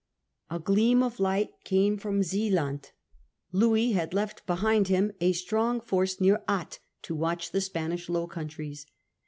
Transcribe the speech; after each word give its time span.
A 0.49 0.57
gleam 0.57 1.03
of 1.03 1.19
light 1.19 1.63
came 1.63 1.95
from 1.95 2.23
Zealand. 2.23 2.89
Louis 3.51 3.91
had 3.91 4.15
(eft 4.15 4.47
behind 4.47 4.87
him 4.87 5.11
a 5.21 5.31
strong 5.31 5.79
force 5.79 6.19
near 6.19 6.41
Ath 6.47 6.79
to 7.03 7.13
watch 7.13 7.51
the 7.51 7.59
Success 7.61 7.65
Spanish 7.67 8.09
Low 8.09 8.25
Countries. 8.25 8.87